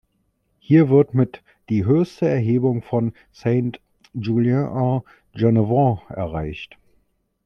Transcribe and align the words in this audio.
Hier 0.57 0.89
wird 0.89 1.13
mit 1.13 1.43
die 1.69 1.85
höchste 1.85 2.27
Erhebung 2.27 2.81
von 2.81 3.13
Saint-Julien-en-Genevois 3.33 5.99
erreicht. 6.09 6.79